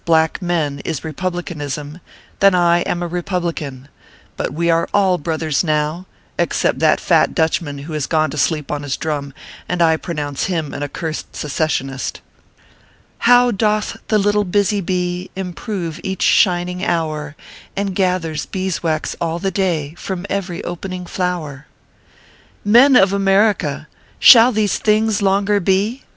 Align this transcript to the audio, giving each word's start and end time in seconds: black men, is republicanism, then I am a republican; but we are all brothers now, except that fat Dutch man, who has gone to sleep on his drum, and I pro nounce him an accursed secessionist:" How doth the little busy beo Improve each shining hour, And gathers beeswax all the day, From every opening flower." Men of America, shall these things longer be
black 0.03 0.41
men, 0.41 0.79
is 0.79 1.03
republicanism, 1.03 1.99
then 2.39 2.55
I 2.55 2.79
am 2.79 3.03
a 3.03 3.07
republican; 3.07 3.87
but 4.35 4.51
we 4.51 4.67
are 4.67 4.89
all 4.95 5.19
brothers 5.19 5.63
now, 5.63 6.07
except 6.39 6.79
that 6.79 6.99
fat 6.99 7.35
Dutch 7.35 7.61
man, 7.61 7.77
who 7.77 7.93
has 7.93 8.07
gone 8.07 8.31
to 8.31 8.37
sleep 8.39 8.71
on 8.71 8.81
his 8.81 8.97
drum, 8.97 9.31
and 9.69 9.79
I 9.79 9.97
pro 9.97 10.15
nounce 10.15 10.45
him 10.45 10.73
an 10.73 10.81
accursed 10.81 11.35
secessionist:" 11.35 12.19
How 13.29 13.51
doth 13.51 13.95
the 14.07 14.17
little 14.17 14.43
busy 14.43 14.81
beo 14.81 15.29
Improve 15.35 15.99
each 16.03 16.23
shining 16.23 16.83
hour, 16.83 17.35
And 17.75 17.93
gathers 17.93 18.47
beeswax 18.47 19.15
all 19.21 19.37
the 19.37 19.51
day, 19.51 19.93
From 19.99 20.25
every 20.31 20.63
opening 20.63 21.05
flower." 21.05 21.67
Men 22.65 22.95
of 22.95 23.13
America, 23.13 23.87
shall 24.17 24.51
these 24.51 24.79
things 24.79 25.21
longer 25.21 25.59
be 25.59 26.01